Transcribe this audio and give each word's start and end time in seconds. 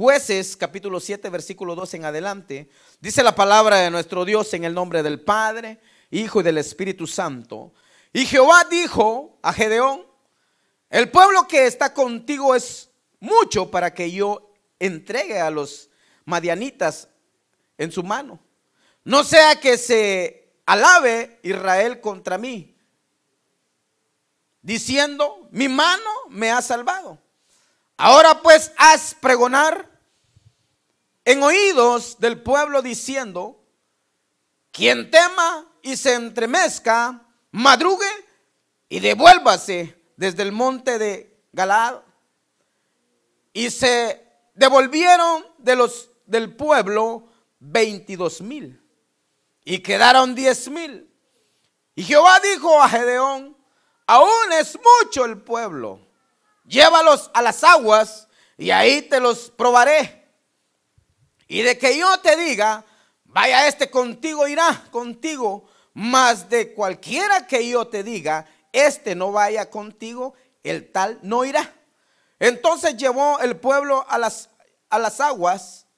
Jueces 0.00 0.56
capítulo 0.56 0.98
7 0.98 1.28
versículo 1.28 1.74
2 1.74 1.92
en 1.92 2.06
adelante, 2.06 2.70
dice 3.00 3.22
la 3.22 3.34
palabra 3.34 3.80
de 3.80 3.90
nuestro 3.90 4.24
Dios 4.24 4.54
en 4.54 4.64
el 4.64 4.72
nombre 4.72 5.02
del 5.02 5.20
Padre, 5.20 5.78
Hijo 6.10 6.40
y 6.40 6.42
del 6.42 6.56
Espíritu 6.56 7.06
Santo. 7.06 7.74
Y 8.10 8.24
Jehová 8.24 8.64
dijo 8.70 9.38
a 9.42 9.52
Gedeón, 9.52 10.06
el 10.88 11.10
pueblo 11.10 11.46
que 11.46 11.66
está 11.66 11.92
contigo 11.92 12.54
es 12.54 12.88
mucho 13.18 13.70
para 13.70 13.92
que 13.92 14.10
yo 14.10 14.54
entregue 14.78 15.38
a 15.38 15.50
los 15.50 15.90
madianitas 16.24 17.06
en 17.76 17.92
su 17.92 18.02
mano. 18.02 18.40
No 19.04 19.22
sea 19.22 19.60
que 19.60 19.76
se 19.76 20.50
alabe 20.64 21.40
Israel 21.42 22.00
contra 22.00 22.38
mí, 22.38 22.74
diciendo, 24.62 25.46
mi 25.50 25.68
mano 25.68 26.10
me 26.30 26.50
ha 26.50 26.62
salvado. 26.62 27.18
Ahora 27.98 28.40
pues 28.40 28.72
haz 28.78 29.14
pregonar 29.20 29.89
en 31.30 31.44
oídos 31.44 32.18
del 32.18 32.42
pueblo 32.42 32.82
diciendo, 32.82 33.62
quien 34.72 35.10
tema 35.12 35.64
y 35.80 35.96
se 35.96 36.14
entremezca, 36.14 37.22
madrugue 37.52 38.08
y 38.88 38.98
devuélvase 38.98 39.96
desde 40.16 40.42
el 40.42 40.50
monte 40.50 40.98
de 40.98 41.40
Galad. 41.52 42.00
Y 43.52 43.70
se 43.70 44.26
devolvieron 44.54 45.46
de 45.58 45.76
los 45.76 46.10
del 46.26 46.54
pueblo 46.54 47.28
veintidós 47.60 48.40
mil 48.40 48.80
y 49.64 49.78
quedaron 49.80 50.34
diez 50.34 50.68
mil. 50.68 51.12
Y 51.94 52.02
Jehová 52.02 52.40
dijo 52.40 52.82
a 52.82 52.88
Gedeón, 52.88 53.56
aún 54.06 54.52
es 54.58 54.76
mucho 54.76 55.24
el 55.24 55.38
pueblo, 55.38 56.00
llévalos 56.64 57.30
a 57.34 57.42
las 57.42 57.62
aguas 57.62 58.26
y 58.56 58.70
ahí 58.70 59.02
te 59.02 59.20
los 59.20 59.50
probaré 59.50 60.19
y 61.50 61.62
de 61.62 61.76
que 61.76 61.98
yo 61.98 62.16
te 62.20 62.36
diga, 62.36 62.84
vaya 63.24 63.66
este 63.66 63.90
contigo, 63.90 64.46
irá 64.46 64.84
contigo. 64.92 65.68
Mas 65.94 66.48
de 66.48 66.72
cualquiera 66.74 67.44
que 67.48 67.68
yo 67.68 67.88
te 67.88 68.04
diga, 68.04 68.46
este 68.72 69.16
no 69.16 69.32
vaya 69.32 69.68
contigo, 69.68 70.34
el 70.62 70.92
tal 70.92 71.18
no 71.22 71.44
irá. 71.44 71.74
Entonces 72.38 72.96
llevó 72.96 73.40
el 73.40 73.56
pueblo 73.56 74.06
a 74.08 74.16
las, 74.16 74.48
a 74.90 75.00
las 75.00 75.20
aguas. 75.20 75.88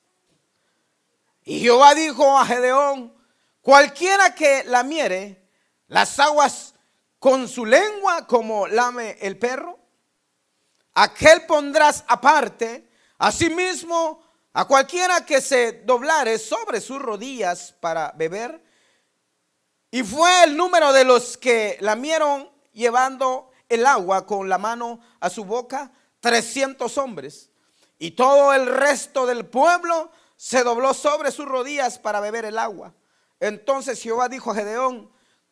Y 1.44 1.60
Jehová 1.60 1.94
dijo 1.94 2.38
a 2.38 2.46
Gedeón, 2.46 3.14
cualquiera 3.60 4.34
que 4.34 4.64
lamiere 4.64 5.46
las 5.86 6.18
aguas 6.18 6.74
con 7.18 7.46
su 7.46 7.66
lengua 7.66 8.26
como 8.26 8.66
lame 8.68 9.18
el 9.20 9.38
perro, 9.38 9.78
aquel 10.94 11.44
pondrás 11.44 12.04
aparte, 12.08 12.88
asimismo 13.18 14.31
a 14.54 14.66
cualquiera 14.66 15.24
que 15.24 15.40
se 15.40 15.82
doblare 15.84 16.38
sobre 16.38 16.80
sus 16.80 17.00
rodillas 17.00 17.74
para 17.80 18.12
beber. 18.12 18.62
Y 19.90 20.02
fue 20.02 20.44
el 20.44 20.56
número 20.56 20.92
de 20.92 21.04
los 21.04 21.36
que 21.36 21.78
lamieron 21.80 22.50
llevando 22.72 23.50
el 23.68 23.86
agua 23.86 24.26
con 24.26 24.48
la 24.48 24.58
mano 24.58 25.00
a 25.20 25.30
su 25.30 25.44
boca, 25.44 25.92
trescientos 26.20 26.98
hombres. 26.98 27.50
Y 27.98 28.12
todo 28.12 28.52
el 28.52 28.66
resto 28.66 29.26
del 29.26 29.46
pueblo 29.46 30.10
se 30.36 30.64
dobló 30.64 30.92
sobre 30.92 31.30
sus 31.30 31.46
rodillas 31.46 31.98
para 31.98 32.20
beber 32.20 32.44
el 32.44 32.58
agua. 32.58 32.94
Entonces 33.40 34.02
Jehová 34.02 34.28
dijo 34.28 34.50
a 34.50 34.54
Gedeón, 34.54 35.10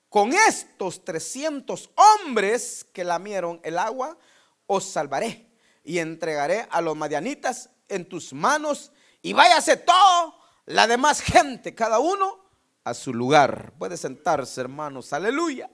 con 0.09 0.33
estos 0.33 1.05
trescientos 1.05 1.91
hombres 1.95 2.85
que 2.93 3.05
lamieron 3.05 3.61
el 3.63 3.79
agua, 3.79 4.19
os 4.67 4.85
salvaré 4.85 5.49
y 5.85 5.99
entregaré 5.99 6.67
a 6.71 6.81
los 6.81 6.97
madianitas 6.97 7.71
en 7.91 8.09
tus 8.09 8.33
manos 8.33 8.93
y 9.23 9.33
váyase 9.33 9.77
todo 9.77 10.35
la 10.67 10.87
demás 10.87 11.21
gente, 11.21 11.75
cada 11.75 11.99
uno 11.99 12.39
a 12.85 12.95
su 12.95 13.13
lugar. 13.13 13.73
Puede 13.79 13.97
sentarse, 13.97 14.61
hermanos, 14.61 15.13
aleluya. 15.13 15.71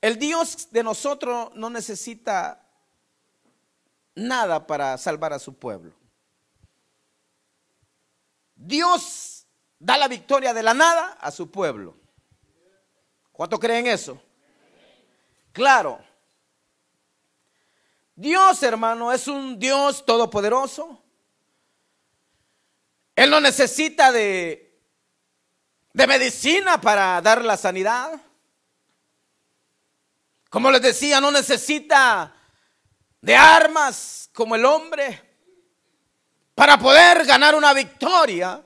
El 0.00 0.18
Dios 0.18 0.68
de 0.70 0.82
nosotros 0.82 1.50
no 1.54 1.68
necesita 1.68 2.66
nada 4.14 4.66
para 4.66 4.96
salvar 4.96 5.32
a 5.32 5.38
su 5.38 5.54
pueblo. 5.54 5.92
Dios 8.54 9.46
da 9.78 9.98
la 9.98 10.08
victoria 10.08 10.54
de 10.54 10.62
la 10.62 10.74
nada 10.74 11.18
a 11.20 11.30
su 11.30 11.50
pueblo. 11.50 11.96
¿Cuánto 13.32 13.58
creen 13.58 13.86
eso? 13.86 14.20
Claro. 15.52 16.09
Dios, 18.20 18.62
hermano, 18.62 19.10
es 19.10 19.26
un 19.28 19.58
Dios 19.58 20.04
todopoderoso. 20.04 21.02
Él 23.16 23.30
no 23.30 23.40
necesita 23.40 24.12
de, 24.12 24.78
de 25.94 26.06
medicina 26.06 26.78
para 26.78 27.22
dar 27.22 27.42
la 27.42 27.56
sanidad. 27.56 28.20
Como 30.50 30.70
les 30.70 30.82
decía, 30.82 31.18
no 31.18 31.30
necesita 31.30 32.34
de 33.22 33.34
armas 33.34 34.28
como 34.34 34.54
el 34.54 34.66
hombre 34.66 35.38
para 36.54 36.78
poder 36.78 37.24
ganar 37.24 37.54
una 37.54 37.72
victoria. 37.72 38.62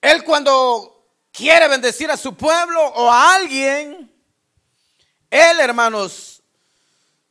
Él 0.00 0.22
cuando 0.22 1.10
quiere 1.32 1.66
bendecir 1.66 2.08
a 2.08 2.16
su 2.16 2.36
pueblo 2.36 2.80
o 2.86 3.10
a 3.10 3.34
alguien, 3.34 4.12
él, 5.28 5.58
hermanos, 5.58 6.35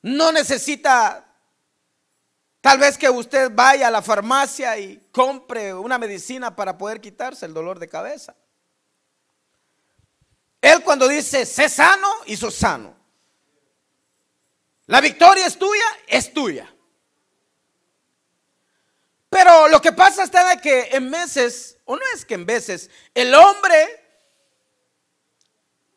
no 0.06 0.32
necesita 0.32 1.26
tal 2.62 2.78
vez 2.78 2.96
que 2.96 3.10
usted 3.10 3.52
vaya 3.52 3.88
a 3.88 3.92
la 3.92 4.04
farmacia 4.04 4.78
y 4.78 5.08
compre 5.12 5.74
una 5.74 5.98
medicina 5.98 6.56
para 6.56 6.78
poder 6.78 7.02
quitarse 7.02 7.48
el 7.48 7.56
dolor 7.56 7.80
de 7.80 7.90
cabeza. 7.90 8.36
Él 10.62 10.84
cuando 10.84 11.08
dice, 11.08 11.44
sé 11.48 11.70
sano, 11.70 12.08
hizo 12.28 12.52
sano. 12.52 12.96
La 14.86 15.02
victoria 15.02 15.48
es 15.48 15.58
tuya, 15.58 15.86
es 16.06 16.32
tuya. 16.32 16.72
Pero 19.28 19.68
lo 19.70 19.82
que 19.82 19.92
pasa 19.92 20.24
está 20.24 20.48
de 20.50 20.62
que 20.62 20.90
en 20.92 21.10
veces, 21.10 21.80
o 21.86 21.96
no 21.96 22.02
es 22.14 22.24
que 22.26 22.36
en 22.36 22.46
veces, 22.46 22.92
el 23.16 23.34
hombre 23.34 24.06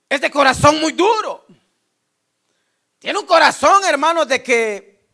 es 0.08 0.18
de 0.18 0.30
corazón 0.30 0.80
muy 0.80 0.92
duro. 0.92 1.44
Tiene 2.98 3.18
un 3.18 3.26
corazón, 3.26 3.84
hermanos, 3.84 4.26
de 4.26 4.42
que 4.42 5.08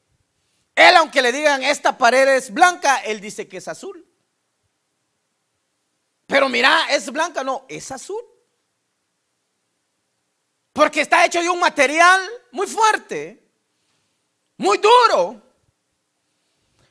él, 0.74 0.96
aunque 0.96 1.22
le 1.22 1.32
digan 1.32 1.62
esta 1.62 1.96
pared 1.96 2.28
es 2.28 2.52
blanca, 2.52 2.98
él 2.98 3.20
dice 3.20 3.46
que 3.46 3.58
es 3.58 3.68
azul. 3.68 4.06
Pero 6.26 6.48
mira, 6.48 6.86
es 6.90 7.10
blanca, 7.12 7.44
no, 7.44 7.64
es 7.68 7.90
azul. 7.92 8.22
Porque 10.72 11.02
está 11.02 11.24
hecho 11.24 11.40
de 11.40 11.50
un 11.50 11.60
material 11.60 12.20
muy 12.50 12.66
fuerte, 12.66 13.46
muy 14.56 14.78
duro. 14.78 15.40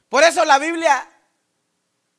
Por 0.08 0.24
eso 0.24 0.46
la 0.46 0.60
Biblia 0.60 1.10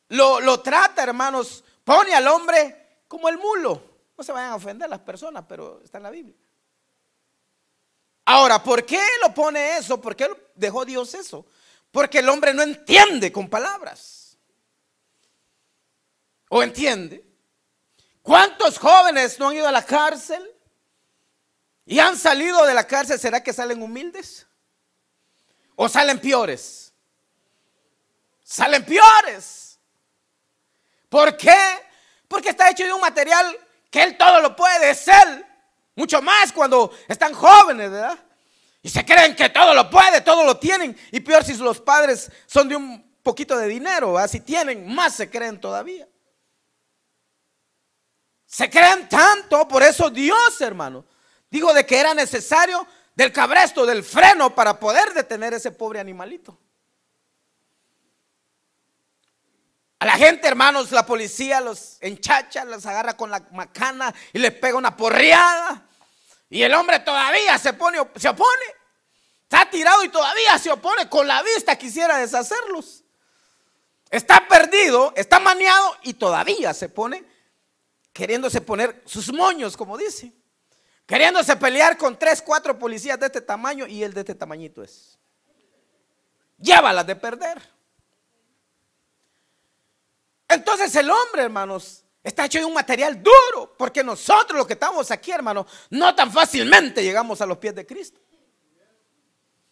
lo, 0.09 0.39
lo 0.41 0.61
trata, 0.61 1.03
hermanos, 1.03 1.63
pone 1.83 2.13
al 2.13 2.27
hombre 2.27 2.99
como 3.07 3.29
el 3.29 3.37
mulo. 3.37 3.95
No 4.17 4.23
se 4.23 4.31
vayan 4.31 4.51
a 4.51 4.55
ofender 4.55 4.89
las 4.89 4.99
personas, 4.99 5.45
pero 5.47 5.81
está 5.83 5.97
en 5.97 6.03
la 6.03 6.11
Biblia. 6.11 6.35
Ahora, 8.25 8.61
¿por 8.63 8.85
qué 8.85 9.01
lo 9.21 9.33
pone 9.33 9.77
eso? 9.77 10.01
¿Por 10.01 10.15
qué 10.15 10.29
dejó 10.55 10.83
Dios 10.83 11.13
eso? 11.13 11.45
Porque 11.91 12.19
el 12.19 12.29
hombre 12.29 12.53
no 12.53 12.63
entiende 12.63 13.31
con 13.31 13.47
palabras. 13.47 14.37
¿O 16.49 16.63
entiende? 16.63 17.23
¿Cuántos 18.23 18.79
jóvenes 18.79 19.39
no 19.39 19.49
han 19.49 19.55
ido 19.55 19.67
a 19.67 19.71
la 19.71 19.85
cárcel 19.85 20.43
y 21.85 21.99
han 21.99 22.17
salido 22.17 22.65
de 22.65 22.73
la 22.73 22.87
cárcel? 22.87 23.19
¿Será 23.19 23.43
que 23.43 23.53
salen 23.53 23.83
humildes? 23.83 24.47
¿O 25.75 25.87
salen 25.87 26.19
peores? 26.19 26.91
Salen 28.43 28.83
peores. 28.83 29.79
¿Por 31.09 31.37
qué? 31.37 31.55
Porque 32.27 32.49
está 32.49 32.71
hecho 32.71 32.83
de 32.83 32.93
un 32.93 33.01
material 33.01 33.57
que 33.91 34.01
él 34.01 34.17
todo 34.17 34.41
lo 34.41 34.55
puede, 34.55 34.89
es 34.89 35.07
él. 35.07 35.45
Mucho 35.95 36.21
más 36.21 36.51
cuando 36.51 36.91
están 37.07 37.33
jóvenes, 37.33 37.89
¿verdad? 37.89 38.19
Y 38.81 38.89
se 38.89 39.03
creen 39.05 39.35
que 39.35 39.49
todo 39.49 39.73
lo 39.73 39.89
puede, 39.89 40.21
todo 40.21 40.43
lo 40.43 40.57
tienen. 40.57 40.95
Y 41.11 41.21
peor 41.21 41.43
si 41.43 41.55
los 41.57 41.79
padres 41.79 42.31
son 42.45 42.67
de 42.67 42.75
un 42.75 43.15
poquito 43.23 43.57
de 43.57 43.67
dinero, 43.67 44.13
¿verdad? 44.13 44.29
si 44.29 44.41
tienen, 44.41 44.93
más 44.93 45.15
se 45.15 45.29
creen 45.29 45.59
todavía. 45.59 46.07
Se 48.45 48.69
creen 48.69 49.09
tanto, 49.09 49.67
por 49.67 49.81
eso 49.81 50.09
Dios, 50.09 50.61
hermano, 50.61 51.05
dijo 51.49 51.73
de 51.73 51.85
que 51.85 51.97
era 51.97 52.13
necesario 52.13 52.85
del 53.15 53.31
cabresto, 53.31 53.85
del 53.85 54.03
freno 54.03 54.53
para 54.53 54.79
poder 54.79 55.13
detener 55.13 55.53
ese 55.53 55.71
pobre 55.71 55.99
animalito. 55.99 56.59
A 59.99 60.05
la 60.05 60.17
gente, 60.17 60.47
hermanos, 60.47 60.91
la 60.91 61.05
policía 61.05 61.61
los 61.61 61.97
enchacha, 62.01 62.65
los 62.65 62.85
agarra 62.85 63.15
con 63.17 63.31
la 63.31 63.47
macana 63.51 64.13
y 64.33 64.39
les 64.39 64.51
pega 64.51 64.77
una 64.77 64.95
porreada. 64.95 65.84
Y 66.55 66.63
el 66.63 66.73
hombre 66.73 67.01
todavía 67.01 67.57
se 67.57 67.73
pone, 67.73 67.97
se 68.15 68.29
opone. 68.29 68.65
Está 69.43 69.69
tirado 69.69 70.01
y 70.05 70.07
todavía 70.07 70.57
se 70.57 70.71
opone. 70.71 71.09
Con 71.09 71.27
la 71.27 71.43
vista 71.43 71.77
quisiera 71.77 72.17
deshacerlos. 72.17 73.03
Está 74.09 74.47
perdido, 74.47 75.11
está 75.17 75.37
maniado 75.41 75.97
y 76.03 76.13
todavía 76.13 76.73
se 76.73 76.87
pone 76.87 77.25
queriéndose 78.13 78.61
poner 78.61 79.03
sus 79.05 79.33
moños, 79.33 79.75
como 79.75 79.97
dice. 79.97 80.31
Queriéndose 81.05 81.57
pelear 81.57 81.97
con 81.97 82.17
tres, 82.17 82.41
cuatro 82.41 82.79
policías 82.79 83.19
de 83.19 83.25
este 83.25 83.41
tamaño 83.41 83.85
y 83.85 84.01
el 84.01 84.13
de 84.13 84.21
este 84.21 84.33
tamañito 84.33 84.81
es. 84.81 85.19
Llévalas 86.57 87.05
de 87.05 87.17
perder. 87.17 87.61
Entonces 90.47 90.95
el 90.95 91.11
hombre, 91.11 91.41
hermanos, 91.41 92.04
está 92.25 92.45
hecho 92.45 92.57
de 92.57 92.65
un 92.65 92.73
material 92.73 93.21
duro, 93.21 93.75
porque 93.77 94.03
nosotros 94.03 94.57
los 94.57 94.65
que 94.65 94.73
estamos 94.73 95.11
aquí, 95.11 95.31
hermanos, 95.31 95.67
no 95.91 96.13
tan 96.15 96.31
fácilmente 96.31 97.03
llegamos 97.03 97.39
a 97.39 97.45
los 97.45 97.59
pies 97.59 97.75
de 97.75 97.85
Cristo. 97.85 98.19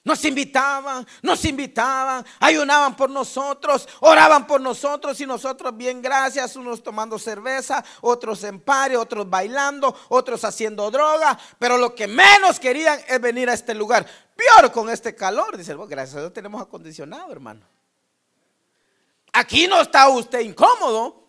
Nos 0.03 0.23
invitaban, 0.25 1.07
nos 1.21 1.45
invitaban, 1.45 2.25
ayunaban 2.41 2.95
por 2.95 3.09
nosotros, 3.09 3.87
oraban 4.01 4.45
por 4.45 4.61
nosotros 4.61 5.19
y 5.21 5.25
nosotros 5.25 5.75
bien 5.75 6.01
gracias, 6.01 6.55
unos 6.55 6.83
tomando 6.83 7.17
cerveza, 7.17 7.83
otros 8.01 8.43
en 8.43 8.59
pare, 8.59 8.97
otros 8.97 9.27
bailando, 9.27 9.95
otros 10.09 10.43
haciendo 10.43 10.91
droga, 10.91 11.39
pero 11.57 11.77
lo 11.77 11.95
que 11.95 12.05
menos 12.05 12.59
querían 12.59 12.99
es 13.07 13.19
venir 13.19 13.49
a 13.49 13.53
este 13.53 13.73
lugar. 13.73 14.05
Peor 14.35 14.71
con 14.71 14.89
este 14.89 15.15
calor, 15.15 15.57
dice, 15.57 15.73
bueno, 15.73 15.89
gracias 15.89 16.17
a 16.17 16.19
Dios 16.19 16.33
tenemos 16.33 16.61
acondicionado, 16.61 17.31
hermano. 17.31 17.65
Aquí 19.31 19.67
no 19.67 19.81
está 19.81 20.07
usted 20.09 20.41
incómodo. 20.41 21.22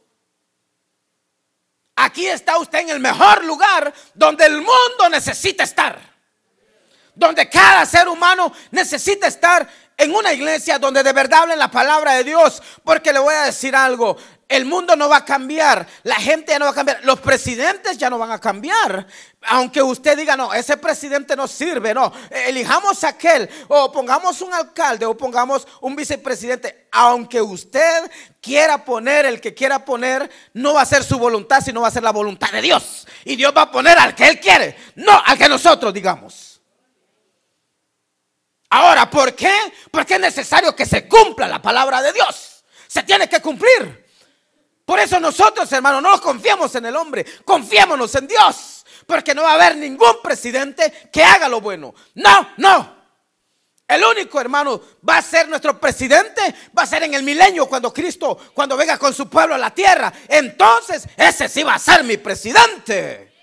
Aquí 2.04 2.26
está 2.26 2.58
usted 2.58 2.80
en 2.80 2.90
el 2.90 3.00
mejor 3.00 3.44
lugar 3.44 3.92
donde 4.14 4.44
el 4.44 4.58
mundo 4.58 5.08
necesita 5.10 5.64
estar 5.64 6.14
donde 7.14 7.48
cada 7.48 7.86
ser 7.86 8.08
humano 8.08 8.52
necesita 8.70 9.28
estar 9.28 9.68
en 9.96 10.14
una 10.14 10.32
iglesia 10.32 10.78
donde 10.78 11.02
de 11.02 11.12
verdad 11.12 11.42
hablen 11.42 11.58
la 11.58 11.70
palabra 11.70 12.14
de 12.14 12.24
Dios. 12.24 12.62
Porque 12.82 13.12
le 13.12 13.20
voy 13.20 13.34
a 13.34 13.44
decir 13.44 13.74
algo, 13.76 14.16
el 14.48 14.64
mundo 14.64 14.94
no 14.94 15.08
va 15.08 15.18
a 15.18 15.24
cambiar, 15.24 15.86
la 16.02 16.16
gente 16.16 16.52
ya 16.52 16.58
no 16.58 16.66
va 16.66 16.72
a 16.72 16.74
cambiar, 16.74 17.00
los 17.04 17.20
presidentes 17.20 17.96
ya 17.96 18.10
no 18.10 18.18
van 18.18 18.30
a 18.30 18.38
cambiar. 18.38 19.06
Aunque 19.46 19.82
usted 19.82 20.16
diga, 20.16 20.36
no, 20.36 20.52
ese 20.52 20.76
presidente 20.76 21.36
no 21.36 21.48
sirve, 21.48 21.94
no, 21.94 22.12
elijamos 22.30 23.04
aquel, 23.04 23.48
o 23.68 23.90
pongamos 23.90 24.40
un 24.42 24.52
alcalde, 24.52 25.06
o 25.06 25.16
pongamos 25.16 25.66
un 25.80 25.96
vicepresidente. 25.96 26.88
Aunque 26.92 27.40
usted 27.40 28.10
quiera 28.40 28.84
poner 28.84 29.26
el 29.26 29.40
que 29.40 29.54
quiera 29.54 29.84
poner, 29.84 30.30
no 30.52 30.74
va 30.74 30.82
a 30.82 30.86
ser 30.86 31.04
su 31.04 31.18
voluntad, 31.18 31.62
sino 31.62 31.80
va 31.80 31.88
a 31.88 31.92
ser 31.92 32.02
la 32.02 32.12
voluntad 32.12 32.50
de 32.52 32.62
Dios. 32.62 33.06
Y 33.24 33.36
Dios 33.36 33.52
va 33.56 33.62
a 33.62 33.70
poner 33.70 33.98
al 33.98 34.14
que 34.14 34.28
Él 34.28 34.40
quiere, 34.40 34.76
no 34.96 35.20
al 35.24 35.38
que 35.38 35.48
nosotros 35.48 35.92
digamos. 35.92 36.60
Ahora, 38.70 39.08
¿por 39.08 39.34
qué? 39.34 39.54
Porque 39.90 40.14
es 40.14 40.20
necesario 40.20 40.74
que 40.74 40.84
se 40.84 41.06
cumpla 41.06 41.46
la 41.46 41.62
palabra 41.62 42.02
de 42.02 42.12
Dios. 42.12 42.64
Se 42.88 43.02
tiene 43.04 43.28
que 43.28 43.40
cumplir. 43.40 44.03
Por 44.84 44.98
eso 45.00 45.18
nosotros, 45.18 45.70
hermanos, 45.72 46.02
no 46.02 46.20
confiamos 46.20 46.74
en 46.74 46.86
el 46.86 46.96
hombre, 46.96 47.24
confiémonos 47.44 48.14
en 48.14 48.26
Dios. 48.26 48.84
Porque 49.06 49.34
no 49.34 49.42
va 49.42 49.52
a 49.52 49.54
haber 49.54 49.76
ningún 49.76 50.22
presidente 50.22 51.10
que 51.12 51.22
haga 51.22 51.48
lo 51.48 51.60
bueno. 51.60 51.94
No, 52.14 52.50
no. 52.56 53.04
El 53.86 54.02
único 54.02 54.40
hermano 54.40 54.80
va 55.06 55.18
a 55.18 55.22
ser 55.22 55.46
nuestro 55.48 55.78
presidente, 55.78 56.54
va 56.76 56.84
a 56.84 56.86
ser 56.86 57.02
en 57.02 57.12
el 57.12 57.22
milenio 57.22 57.66
cuando 57.66 57.92
Cristo, 57.92 58.38
cuando 58.54 58.76
venga 58.76 58.96
con 58.96 59.12
su 59.12 59.28
pueblo 59.28 59.54
a 59.54 59.58
la 59.58 59.70
tierra. 59.70 60.12
Entonces, 60.26 61.06
ese 61.16 61.48
sí 61.48 61.62
va 61.62 61.74
a 61.74 61.78
ser 61.78 62.02
mi 62.02 62.16
presidente 62.16 63.34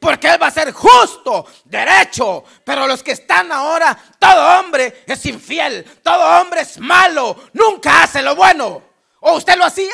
porque 0.00 0.28
Él 0.28 0.42
va 0.42 0.46
a 0.46 0.50
ser 0.50 0.72
justo, 0.72 1.46
derecho. 1.66 2.42
Pero 2.64 2.86
los 2.86 3.02
que 3.02 3.12
están 3.12 3.52
ahora, 3.52 3.96
todo 4.18 4.58
hombre 4.58 5.04
es 5.06 5.24
infiel, 5.26 5.84
todo 6.02 6.40
hombre 6.40 6.62
es 6.62 6.78
malo, 6.78 7.36
nunca 7.52 8.02
hace 8.02 8.22
lo 8.22 8.34
bueno. 8.34 8.82
¿O 9.20 9.34
usted 9.34 9.56
lo 9.56 9.66
hacía? 9.66 9.92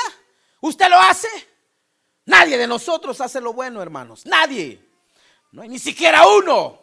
¿Usted 0.66 0.88
lo 0.88 0.98
hace? 0.98 1.28
Nadie 2.24 2.58
de 2.58 2.66
nosotros 2.66 3.20
hace 3.20 3.40
lo 3.40 3.52
bueno, 3.52 3.80
hermanos. 3.80 4.26
Nadie. 4.26 4.84
No 5.52 5.62
hay 5.62 5.68
ni 5.68 5.78
siquiera 5.78 6.26
uno. 6.26 6.80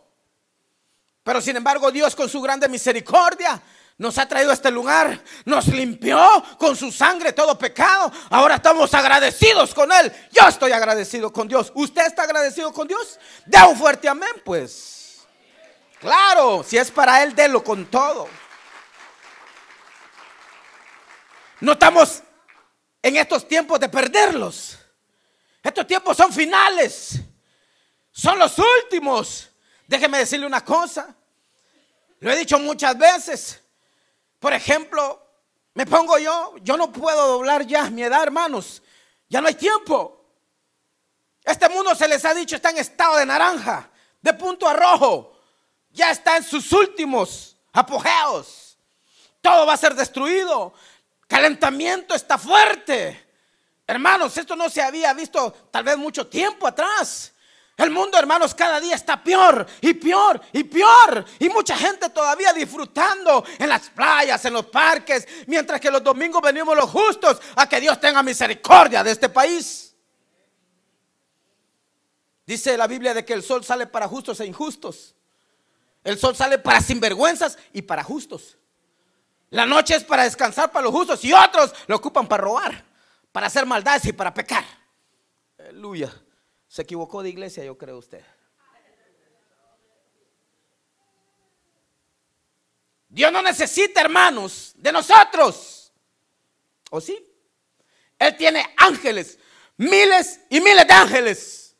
Pero 1.22 1.42
sin 1.42 1.58
embargo 1.58 1.92
Dios 1.92 2.16
con 2.16 2.30
su 2.30 2.42
grande 2.42 2.70
misericordia 2.70 3.62
nos 3.98 4.18
ha 4.18 4.28
traído 4.28 4.52
a 4.52 4.54
este 4.54 4.72
lugar, 4.72 5.22
nos 5.46 5.68
limpió 5.68 6.18
con 6.58 6.76
su 6.76 6.92
sangre 6.92 7.34
todo 7.34 7.58
pecado. 7.58 8.12
Ahora 8.30 8.56
estamos 8.56 8.94
agradecidos 8.94 9.74
con 9.74 9.92
Él. 9.92 10.12
Yo 10.32 10.48
estoy 10.48 10.72
agradecido 10.72 11.32
con 11.34 11.48
Dios. 11.50 11.72
¿Usted 11.76 12.06
está 12.06 12.24
agradecido 12.24 12.72
con 12.72 12.88
Dios? 12.88 13.20
De 13.46 13.62
un 13.64 13.78
fuerte 13.78 14.08
amén, 14.08 14.42
pues. 14.46 15.26
Claro, 16.00 16.64
si 16.64 16.78
es 16.78 16.90
para 16.90 17.22
Él, 17.22 17.36
délo 17.36 17.62
con 17.64 17.86
todo. 17.86 18.30
No 21.60 21.74
estamos 21.74 22.24
en 23.04 23.18
estos 23.18 23.48
tiempos 23.48 23.80
de 23.82 23.90
perderlos. 23.90 24.80
Estos 25.62 25.86
tiempos 25.86 26.18
son 26.18 26.32
finales. 26.32 27.20
Son 28.12 28.40
los 28.40 28.58
últimos. 28.58 29.50
Déjeme 29.86 30.20
decirle 30.20 30.48
una 30.48 30.64
cosa. 30.64 31.14
Lo 32.20 32.32
he 32.32 32.38
dicho 32.38 32.58
muchas 32.58 32.98
veces. 32.98 33.62
Por 34.40 34.54
ejemplo, 34.54 35.22
me 35.74 35.86
pongo 35.86 36.18
yo, 36.18 36.56
yo 36.62 36.78
no 36.78 36.92
puedo 36.92 37.28
doblar 37.28 37.68
ya 37.68 37.90
mi 37.90 38.04
edad, 38.04 38.24
hermanos. 38.24 38.82
Ya 39.28 39.42
no 39.42 39.48
hay 39.48 39.56
tiempo. 39.56 40.24
Este 41.44 41.68
mundo 41.68 41.94
se 41.96 42.08
les 42.08 42.24
ha 42.24 42.34
dicho 42.34 42.56
está 42.56 42.70
en 42.70 42.78
estado 42.78 43.18
de 43.18 43.26
naranja, 43.26 43.90
de 44.22 44.34
punto 44.34 44.68
a 44.68 44.74
rojo. 44.74 45.38
Ya 45.90 46.12
está 46.12 46.38
en 46.38 46.44
sus 46.44 46.72
últimos 46.72 47.58
apogeos. 47.74 48.78
Todo 49.42 49.66
va 49.66 49.74
a 49.74 49.78
ser 49.78 49.94
destruido. 49.94 50.74
Calentamiento 51.34 52.14
está 52.14 52.38
fuerte. 52.38 53.26
Hermanos, 53.88 54.38
esto 54.38 54.56
no 54.56 54.70
se 54.70 54.84
había 54.84 55.12
visto 55.16 55.52
tal 55.72 55.84
vez 55.84 55.98
mucho 55.98 56.28
tiempo 56.28 56.68
atrás. 56.68 57.34
El 57.76 57.90
mundo, 57.90 58.20
hermanos, 58.20 58.54
cada 58.54 58.80
día 58.80 58.94
está 58.94 59.24
peor 59.24 59.66
y 59.82 59.96
peor 59.96 60.40
y 60.52 60.64
peor. 60.64 61.26
Y 61.40 61.50
mucha 61.50 61.76
gente 61.76 62.12
todavía 62.12 62.54
disfrutando 62.54 63.44
en 63.58 63.68
las 63.68 63.90
playas, 63.90 64.46
en 64.46 64.54
los 64.54 64.68
parques, 64.68 65.28
mientras 65.48 65.82
que 65.82 65.90
los 65.90 66.04
domingos 66.04 66.40
venimos 66.40 66.78
los 66.78 66.92
justos 66.92 67.42
a 67.56 67.68
que 67.68 67.82
Dios 67.82 68.00
tenga 68.00 68.22
misericordia 68.22 69.04
de 69.04 69.10
este 69.10 69.28
país. 69.28 69.96
Dice 72.46 72.78
la 72.78 72.86
Biblia 72.86 73.16
de 73.16 73.26
que 73.26 73.34
el 73.34 73.42
sol 73.42 73.66
sale 73.66 73.88
para 73.88 74.08
justos 74.08 74.40
e 74.40 74.46
injustos. 74.46 75.16
El 76.04 76.20
sol 76.20 76.36
sale 76.36 76.60
para 76.60 76.80
sinvergüenzas 76.80 77.58
y 77.74 77.82
para 77.82 78.04
justos. 78.04 78.60
La 79.54 79.68
noche 79.68 79.96
es 79.96 80.04
para 80.04 80.24
descansar 80.24 80.72
para 80.72 80.86
los 80.86 80.92
justos 80.92 81.24
y 81.24 81.32
otros 81.32 81.76
lo 81.86 81.98
ocupan 81.98 82.28
para 82.28 82.42
robar, 82.42 82.84
para 83.32 83.46
hacer 83.46 83.68
maldades 83.68 84.04
y 84.06 84.12
para 84.12 84.34
pecar. 84.34 84.66
Aleluya. 85.60 86.12
Se 86.68 86.82
equivocó 86.82 87.22
de 87.22 87.30
iglesia, 87.30 87.64
yo 87.64 87.78
creo 87.78 88.00
usted. 88.00 88.26
Dios 93.08 93.32
no 93.32 93.44
necesita, 93.44 94.02
hermanos, 94.02 94.74
de 94.76 94.92
nosotros. 94.92 95.94
¿O 96.90 97.00
sí? 97.00 97.24
Él 98.18 98.36
tiene 98.36 98.74
ángeles, 98.76 99.38
miles 99.78 100.40
y 100.50 100.62
miles 100.62 100.88
de 100.88 100.94
ángeles 100.96 101.78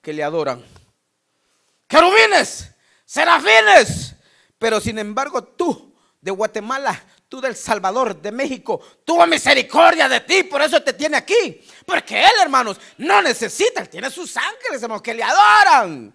que 0.00 0.14
le 0.14 0.24
adoran. 0.24 0.64
Querubines, 1.86 2.74
serafines. 3.04 4.14
Pero 4.58 4.80
sin 4.80 4.98
embargo 4.98 5.44
tú 5.44 5.90
de 6.20 6.30
Guatemala 6.30 7.02
tú 7.30 7.40
del 7.40 7.54
Salvador, 7.56 8.20
de 8.20 8.32
México, 8.32 8.80
tuvo 9.04 9.24
misericordia 9.24 10.08
de 10.08 10.20
ti, 10.20 10.42
por 10.42 10.60
eso 10.60 10.82
te 10.82 10.92
tiene 10.92 11.16
aquí. 11.16 11.62
Porque 11.86 12.20
Él, 12.20 12.32
hermanos, 12.42 12.78
no 12.98 13.22
necesita, 13.22 13.80
Él 13.80 13.88
tiene 13.88 14.10
sus 14.10 14.36
ángeles, 14.36 14.82
hermanos, 14.82 15.00
que 15.00 15.14
le 15.14 15.22
adoran. 15.22 16.12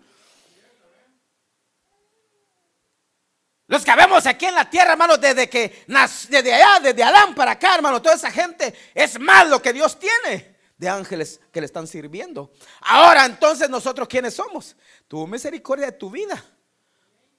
Los 3.67 3.83
que 3.83 3.95
vemos 3.95 4.25
aquí 4.27 4.45
en 4.45 4.55
la 4.55 4.69
tierra, 4.69 4.91
hermanos, 4.91 5.19
desde 5.19 5.49
que 5.49 5.85
desde 6.29 6.53
allá, 6.53 6.79
desde 6.81 7.01
Adán 7.01 7.33
para 7.33 7.51
acá, 7.51 7.75
hermano, 7.75 8.01
toda 8.01 8.15
esa 8.15 8.29
gente 8.29 8.75
es 8.93 9.17
más 9.17 9.47
lo 9.47 9.61
que 9.61 9.73
Dios 9.73 9.97
tiene 9.97 10.57
de 10.77 10.89
ángeles 10.89 11.39
que 11.51 11.61
le 11.61 11.65
están 11.65 11.87
sirviendo. 11.87 12.51
Ahora 12.81 13.25
entonces 13.25 13.69
nosotros 13.69 14.07
quiénes 14.07 14.35
somos? 14.35 14.75
Tuvo 15.07 15.25
misericordia 15.25 15.87
de 15.87 15.91
tu 15.93 16.11
vida. 16.11 16.43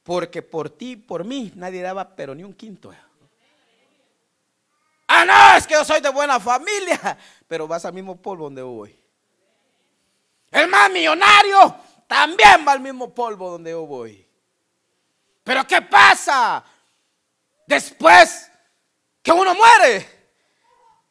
Porque 0.02 0.40
por 0.40 0.70
ti, 0.70 0.96
por 0.96 1.24
mí, 1.24 1.52
nadie 1.54 1.82
daba 1.82 2.16
pero 2.16 2.34
ni 2.34 2.42
un 2.42 2.54
quinto. 2.54 2.92
Ah, 5.28 5.52
no, 5.52 5.58
es 5.58 5.66
que 5.66 5.74
yo 5.74 5.84
soy 5.84 6.00
de 6.00 6.08
buena 6.10 6.40
familia. 6.40 7.16
Pero 7.48 7.66
vas 7.66 7.84
al 7.84 7.92
mismo 7.92 8.20
polvo 8.20 8.44
donde 8.44 8.62
yo 8.62 8.68
voy. 8.68 8.98
El 10.50 10.68
más 10.68 10.90
millonario 10.90 11.76
también 12.06 12.64
va 12.66 12.72
al 12.72 12.80
mismo 12.80 13.14
polvo 13.14 13.50
donde 13.50 13.70
yo 13.70 13.86
voy. 13.86 14.26
Pero 15.42 15.66
¿qué 15.66 15.82
pasa? 15.82 16.64
Después 17.66 18.50
que 19.22 19.32
uno 19.32 19.54
muere, 19.54 20.08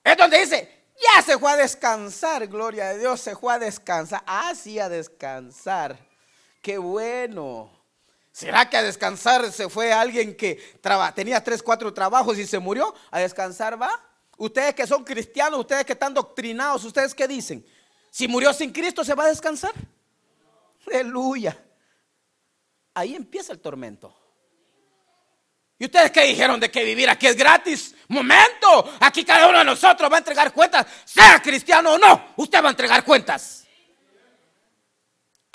es 0.04 0.18
donde 0.18 0.40
dice, 0.40 0.86
ya 0.96 1.22
se 1.22 1.38
fue 1.38 1.52
a 1.52 1.58
descansar, 1.58 2.48
gloria 2.48 2.90
a 2.90 2.94
Dios, 2.94 3.20
se 3.20 3.36
fue 3.36 3.54
a 3.54 3.60
descansar. 3.60 4.24
Ah, 4.26 4.54
sí, 4.56 4.80
a 4.80 4.88
descansar. 4.90 5.98
Qué 6.62 6.78
bueno. 6.78 7.72
¿Será 8.36 8.70
que 8.70 8.76
a 8.76 8.84
descansar 8.84 9.50
se 9.50 9.70
fue 9.70 9.94
alguien 9.94 10.36
que 10.36 10.62
tenía 11.16 11.42
tres, 11.42 11.64
cuatro 11.64 11.94
trabajos 11.94 12.38
y 12.38 12.46
se 12.46 12.60
murió? 12.60 12.94
¿A 13.10 13.20
descansar 13.20 13.82
va? 13.82 13.90
Ustedes 14.36 14.76
que 14.76 14.86
son 14.86 15.06
cristianos, 15.06 15.58
ustedes 15.62 15.86
que 15.86 15.94
están 15.94 16.14
doctrinados, 16.14 16.84
¿ustedes 16.84 17.16
qué 17.16 17.30
dicen? 17.30 17.66
Si 18.12 18.28
murió 18.28 18.52
sin 18.52 18.74
Cristo, 18.74 19.06
¿se 19.06 19.14
va 19.14 19.24
a 19.24 19.28
descansar? 19.28 19.72
Aleluya. 20.86 21.58
Ahí 22.96 23.16
empieza 23.16 23.54
el 23.54 23.62
tormento. 23.62 24.14
¿Y 25.80 25.86
ustedes 25.86 26.12
qué 26.12 26.24
dijeron 26.24 26.60
de 26.60 26.70
que 26.70 26.84
vivir 26.84 27.10
aquí 27.10 27.28
es 27.28 27.38
gratis? 27.38 27.96
Momento, 28.10 28.98
aquí 29.00 29.24
cada 29.24 29.48
uno 29.48 29.60
de 29.60 29.64
nosotros 29.64 30.12
va 30.12 30.16
a 30.18 30.20
entregar 30.20 30.52
cuentas, 30.52 30.86
sea 31.06 31.42
cristiano 31.42 31.94
o 31.94 31.98
no, 31.98 32.34
usted 32.36 32.62
va 32.62 32.68
a 32.68 32.72
entregar 32.72 33.06
cuentas 33.06 33.65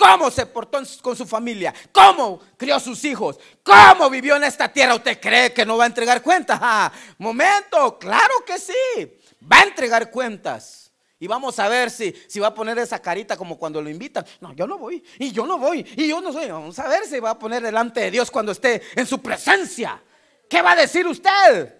cómo 0.01 0.31
se 0.31 0.47
portó 0.47 0.81
con 1.03 1.15
su 1.15 1.27
familia, 1.27 1.75
cómo 1.93 2.41
crió 2.57 2.81
sus 2.81 3.05
hijos, 3.05 3.39
cómo 3.63 4.09
vivió 4.09 4.37
en 4.37 4.45
esta 4.45 4.73
tierra. 4.73 4.95
¿Usted 4.95 5.21
cree 5.21 5.53
que 5.53 5.67
no 5.67 5.77
va 5.77 5.85
a 5.85 5.89
entregar 5.89 6.23
cuentas? 6.23 6.59
Ah, 6.73 6.93
momento, 7.19 7.99
claro 7.99 8.45
que 8.47 8.59
sí, 8.59 9.19
va 9.51 9.59
a 9.59 9.63
entregar 9.65 10.11
cuentas. 10.11 10.93
Y 11.19 11.27
vamos 11.27 11.59
a 11.59 11.69
ver 11.69 11.91
si, 11.91 12.15
si 12.29 12.39
va 12.39 12.49
a 12.49 12.55
poner 12.55 12.79
esa 12.79 13.01
carita 13.01 13.37
como 13.37 13.59
cuando 13.59 13.83
lo 13.83 13.91
invitan. 13.91 14.25
No, 14.41 14.53
yo 14.53 14.67
no 14.67 14.79
voy, 14.79 15.03
y 15.19 15.33
yo 15.33 15.45
no 15.47 15.59
voy, 15.59 15.85
y 15.97 16.09
yo 16.09 16.21
no 16.21 16.33
soy. 16.33 16.49
Vamos 16.49 16.79
a 16.79 16.89
ver 16.89 17.07
si 17.07 17.19
va 17.19 17.31
a 17.31 17.39
poner 17.39 17.63
delante 17.63 18.01
de 18.01 18.11
Dios 18.11 18.31
cuando 18.31 18.53
esté 18.53 18.81
en 18.95 19.07
su 19.07 19.21
presencia. 19.21 20.01
¿Qué 20.49 20.63
va 20.63 20.73
a 20.73 20.77
decir 20.77 21.07
usted? 21.07 21.75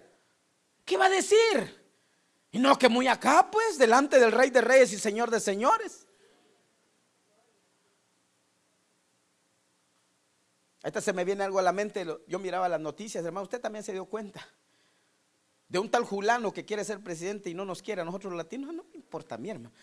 ¿Qué 0.83 0.97
va 0.97 1.05
a 1.05 1.09
decir? 1.09 1.81
Y 2.51 2.59
no 2.59 2.77
que 2.77 2.89
muy 2.89 3.07
acá, 3.07 3.49
pues, 3.49 3.77
delante 3.77 4.19
del 4.19 4.31
Rey 4.31 4.49
de 4.49 4.61
Reyes 4.61 4.91
y 4.91 4.99
Señor 4.99 5.31
de 5.31 5.39
Señores. 5.39 6.05
Ahorita 10.83 11.01
se 11.01 11.13
me 11.13 11.23
viene 11.23 11.43
algo 11.43 11.59
a 11.59 11.61
la 11.61 11.71
mente, 11.71 12.05
yo 12.27 12.39
miraba 12.39 12.67
las 12.67 12.81
noticias, 12.81 13.23
hermano, 13.23 13.43
usted 13.43 13.61
también 13.61 13.83
se 13.83 13.91
dio 13.91 14.05
cuenta 14.05 14.47
de 15.67 15.79
un 15.79 15.89
tal 15.89 16.03
Julano 16.03 16.51
que 16.51 16.65
quiere 16.65 16.83
ser 16.83 17.01
presidente 17.01 17.49
y 17.49 17.53
no 17.53 17.65
nos 17.65 17.81
quiere 17.81 18.01
a 18.01 18.05
nosotros 18.05 18.33
los 18.33 18.37
latinos, 18.37 18.73
no 18.73 18.83
importa 18.93 19.37
mi 19.37 19.49
hermano. 19.49 19.73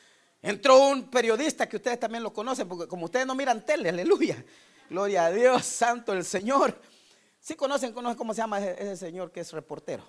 Entró 0.42 0.88
un 0.88 1.08
periodista 1.08 1.68
que 1.68 1.76
ustedes 1.76 1.98
también 1.98 2.22
lo 2.22 2.32
conocen, 2.32 2.68
porque 2.68 2.86
como 2.86 3.06
ustedes 3.06 3.26
no 3.26 3.34
miran 3.34 3.64
tele, 3.64 3.88
aleluya, 3.88 4.44
gloria 4.90 5.26
a 5.26 5.30
Dios, 5.30 5.64
santo 5.64 6.12
el 6.12 6.24
Señor. 6.24 6.78
Sí 7.40 7.54
conocen, 7.54 7.92
conocen 7.92 8.18
cómo 8.18 8.34
se 8.34 8.38
llama 8.38 8.58
ese, 8.58 8.82
ese 8.82 8.96
señor 8.96 9.32
que 9.32 9.40
es 9.40 9.52
reportero. 9.52 10.04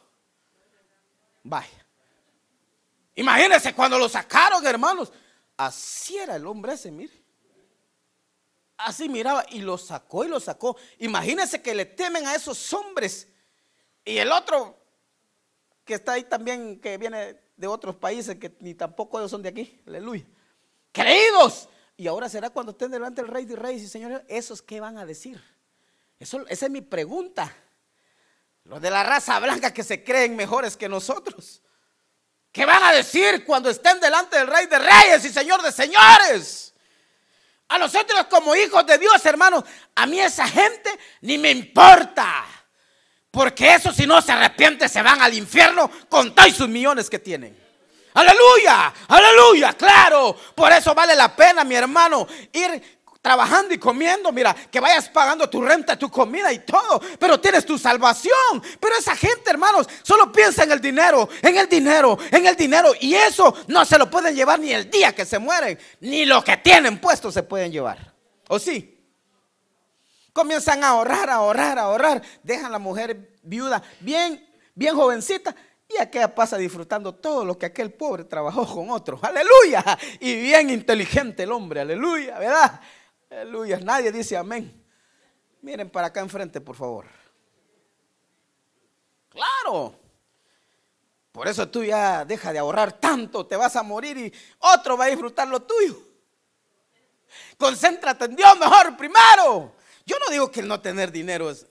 Vaya. 1.43 1.85
Imagínense 3.15 3.73
cuando 3.73 3.97
lo 3.97 4.09
sacaron, 4.09 4.65
hermanos. 4.65 5.11
Así 5.55 6.17
era 6.17 6.35
el 6.35 6.45
hombre 6.47 6.73
ese, 6.73 6.91
mire. 6.91 7.18
Así 8.79 9.09
miraba 9.09 9.45
y 9.49 9.59
lo 9.59 9.77
sacó 9.77 10.23
y 10.23 10.29
lo 10.29 10.39
sacó. 10.39 10.77
Imagínense 10.99 11.61
que 11.61 11.75
le 11.75 11.85
temen 11.85 12.25
a 12.25 12.35
esos 12.35 12.71
hombres. 12.73 13.27
Y 14.05 14.17
el 14.17 14.31
otro 14.31 14.77
que 15.83 15.95
está 15.95 16.13
ahí 16.13 16.23
también, 16.23 16.79
que 16.79 16.97
viene 16.97 17.35
de 17.57 17.67
otros 17.67 17.97
países, 17.97 18.37
que 18.37 18.55
ni 18.59 18.73
tampoco 18.73 19.19
ellos 19.19 19.31
son 19.31 19.41
de 19.41 19.49
aquí. 19.49 19.81
Aleluya. 19.85 20.25
Creídos. 20.93 21.67
Y 21.97 22.07
ahora 22.07 22.29
será 22.29 22.49
cuando 22.51 22.71
estén 22.71 22.89
delante 22.89 23.21
del 23.21 23.29
rey 23.29 23.43
de 23.43 23.57
reyes 23.57 23.83
y 23.83 23.89
señores, 23.89 24.21
¿esos 24.29 24.61
qué 24.61 24.79
van 24.79 24.97
a 24.97 25.05
decir? 25.05 25.43
Eso, 26.17 26.45
esa 26.47 26.67
es 26.67 26.71
mi 26.71 26.81
pregunta. 26.81 27.53
Los 28.63 28.81
de 28.81 28.89
la 28.89 29.03
raza 29.03 29.39
blanca 29.39 29.73
que 29.73 29.83
se 29.83 30.05
creen 30.05 30.37
mejores 30.37 30.77
que 30.77 30.87
nosotros. 30.87 31.61
¿Qué 32.53 32.65
van 32.65 32.81
a 32.81 32.93
decir 32.93 33.43
cuando 33.43 33.69
estén 33.69 33.99
delante 33.99 34.37
del 34.37 34.47
rey 34.47 34.67
de 34.67 34.79
reyes 34.79 35.25
y 35.25 35.29
señor 35.33 35.61
de 35.61 35.73
señores? 35.73 36.58
A 37.69 37.77
nosotros 37.77 38.25
como 38.29 38.55
hijos 38.55 38.85
de 38.85 38.97
Dios, 38.97 39.23
hermanos, 39.25 39.63
a 39.95 40.05
mí 40.05 40.19
esa 40.19 40.47
gente 40.47 40.89
ni 41.21 41.37
me 41.37 41.51
importa. 41.51 42.45
Porque 43.31 43.75
eso 43.75 43.93
si 43.93 44.07
no 44.07 44.21
se 44.21 44.31
arrepiente 44.31 44.89
se 44.89 45.01
van 45.03 45.21
al 45.21 45.33
infierno 45.35 45.89
con 46.09 46.33
todos 46.33 46.53
sus 46.53 46.67
millones 46.67 47.09
que 47.09 47.19
tienen. 47.19 47.57
Aleluya, 48.15 48.91
aleluya, 49.07 49.73
claro. 49.73 50.35
Por 50.55 50.71
eso 50.71 50.95
vale 50.95 51.15
la 51.15 51.35
pena, 51.35 51.63
mi 51.63 51.75
hermano, 51.75 52.27
ir 52.51 52.98
trabajando 53.21 53.73
y 53.73 53.77
comiendo, 53.77 54.31
mira, 54.31 54.53
que 54.53 54.79
vayas 54.79 55.09
pagando 55.09 55.49
tu 55.49 55.61
renta, 55.61 55.97
tu 55.97 56.09
comida 56.09 56.51
y 56.53 56.59
todo, 56.59 57.01
pero 57.19 57.39
tienes 57.39 57.65
tu 57.65 57.77
salvación. 57.77 58.61
Pero 58.79 58.95
esa 58.97 59.15
gente, 59.15 59.49
hermanos, 59.49 59.87
solo 60.03 60.31
piensa 60.31 60.63
en 60.63 60.71
el 60.71 60.81
dinero, 60.81 61.27
en 61.41 61.57
el 61.57 61.67
dinero, 61.67 62.17
en 62.31 62.45
el 62.45 62.55
dinero. 62.55 62.91
Y 62.99 63.15
eso 63.15 63.53
no 63.67 63.83
se 63.85 63.97
lo 63.97 64.09
pueden 64.09 64.35
llevar 64.35 64.59
ni 64.59 64.71
el 64.71 64.89
día 64.89 65.13
que 65.13 65.25
se 65.25 65.39
mueren, 65.39 65.77
ni 65.99 66.25
lo 66.25 66.43
que 66.43 66.57
tienen 66.57 66.99
puesto 66.99 67.31
se 67.31 67.43
pueden 67.43 67.71
llevar. 67.71 68.13
¿O 68.47 68.57
sí? 68.57 68.95
Comienzan 70.31 70.83
a 70.83 70.89
ahorrar, 70.89 71.29
a 71.29 71.35
ahorrar, 71.35 71.77
a 71.77 71.83
ahorrar. 71.83 72.21
Dejan 72.43 72.67
a 72.67 72.69
la 72.69 72.79
mujer 72.79 73.35
viuda 73.43 73.83
bien, 73.99 74.47
bien 74.73 74.95
jovencita. 74.95 75.53
Y 75.89 75.99
aquella 75.99 76.33
pasa 76.33 76.55
disfrutando 76.55 77.15
todo 77.15 77.43
lo 77.43 77.57
que 77.57 77.65
aquel 77.65 77.91
pobre 77.91 78.23
trabajó 78.23 78.65
con 78.65 78.91
otro. 78.91 79.19
Aleluya. 79.21 79.83
Y 80.19 80.39
bien 80.39 80.69
inteligente 80.69 81.43
el 81.43 81.51
hombre. 81.51 81.81
Aleluya. 81.81 82.37
¿Verdad? 82.37 82.79
Aleluya. 83.29 83.79
Nadie 83.79 84.11
dice 84.11 84.35
amén. 84.35 84.83
Miren 85.61 85.89
para 85.89 86.07
acá 86.07 86.21
enfrente, 86.21 86.61
por 86.61 86.75
favor. 86.75 87.05
Claro. 89.29 89.95
Por 91.31 91.47
eso 91.47 91.69
tú 91.69 91.83
ya 91.83 92.25
deja 92.25 92.51
de 92.51 92.59
ahorrar 92.59 92.99
tanto, 92.99 93.45
te 93.45 93.55
vas 93.55 93.75
a 93.75 93.83
morir 93.83 94.17
y 94.17 94.33
otro 94.59 94.97
va 94.97 95.05
a 95.05 95.09
disfrutar 95.09 95.47
lo 95.47 95.61
tuyo. 95.61 96.01
Concéntrate 97.57 98.25
en 98.25 98.35
Dios 98.35 98.57
mejor 98.57 98.97
primero. 98.97 99.75
Yo 100.05 100.17
no 100.19 100.31
digo 100.31 100.49
que 100.49 100.61
el 100.61 100.67
no 100.67 100.81
tener 100.81 101.11
dinero 101.11 101.51
es, 101.51 101.67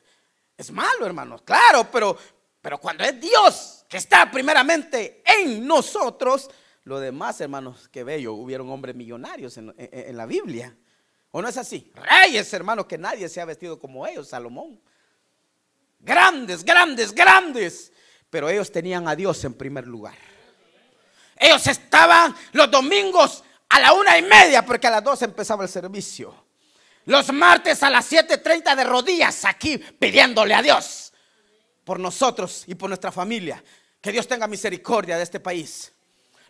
es 0.57 0.71
malo, 0.71 1.05
hermanos. 1.05 1.43
Claro, 1.43 1.91
pero, 1.91 2.17
pero 2.61 2.79
cuando 2.79 3.03
es 3.03 3.21
Dios 3.21 3.85
que 3.89 3.97
está 3.97 4.31
primeramente 4.31 5.23
en 5.25 5.67
nosotros, 5.67 6.49
lo 6.85 7.01
demás, 7.01 7.41
hermanos, 7.41 7.89
que 7.89 8.05
bello, 8.05 8.35
hubieron 8.35 8.71
hombres 8.71 8.95
millonarios 8.95 9.59
en 9.59 10.17
la 10.17 10.27
Biblia. 10.27 10.77
¿O 11.31 11.43
no 11.43 11.49
es 11.49 11.57
así? 11.57 11.93
Reyes, 11.95 12.53
hermanos, 12.53 12.87
que 12.87 12.99
nadie 12.99 13.29
se 13.29 13.41
ha 13.41 13.45
vestido 13.45 13.79
como 13.79 14.07
ellos, 14.07 14.29
Salomón. 14.29 14.81
Grandes, 16.01 16.65
grandes, 16.65 17.15
grandes. 17.15 17.93
Pero 18.31 18.49
ellos 18.49 18.71
tenían 18.73 19.09
a 19.09 19.17
Dios 19.17 19.43
en 19.45 19.55
primer 19.55 19.87
lugar. 19.87 20.17
Ellos 21.37 21.67
estaban 21.67 22.35
los 22.53 22.71
domingos 22.71 23.45
a 23.69 23.81
la 23.81 23.93
una 23.93 24.19
y 24.19 24.23
media, 24.23 24.65
porque 24.65 24.87
a 24.87 24.91
las 24.91 25.05
dos 25.05 25.23
empezaba 25.23 25.65
el 25.65 25.69
servicio. 25.71 26.47
Los 27.05 27.33
martes 27.33 27.83
a 27.83 27.91
las 27.91 28.11
7.30 28.11 28.77
de 28.77 28.85
rodillas 28.85 29.45
aquí 29.45 29.79
pidiéndole 29.79 30.55
a 30.55 30.63
Dios 30.63 31.13
por 31.85 31.99
nosotros 31.99 32.65
y 32.67 32.75
por 32.75 32.91
nuestra 32.91 33.11
familia. 33.13 33.63
Que 34.01 34.13
Dios 34.13 34.29
tenga 34.29 34.47
misericordia 34.47 35.17
de 35.17 35.23
este 35.23 35.41
país. 35.41 35.93